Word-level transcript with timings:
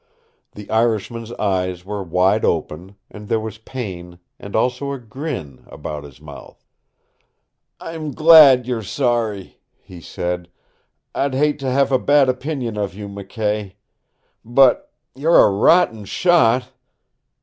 The 0.53 0.67
Irishman's 0.71 1.31
eyes 1.33 1.85
were 1.85 2.01
wide 2.01 2.43
open, 2.43 2.95
and 3.11 3.27
there 3.27 3.39
was 3.39 3.59
pain, 3.59 4.17
and 4.39 4.55
also 4.55 4.91
a 4.93 4.97
grin, 4.97 5.63
about 5.67 6.05
his 6.05 6.19
mouth. 6.19 6.65
"I'm 7.79 8.09
glad 8.09 8.65
you're 8.65 8.81
sorry," 8.81 9.59
he 9.77 10.01
said. 10.01 10.49
"I'd 11.13 11.35
hate 11.35 11.59
to 11.59 11.69
have 11.69 11.91
a 11.91 11.99
bad 11.99 12.29
opinion 12.29 12.77
of 12.77 12.95
you, 12.95 13.07
McKay. 13.07 13.73
But 14.43 14.91
you're 15.13 15.37
a 15.45 15.51
rotten 15.51 16.05
shot!" 16.05 16.71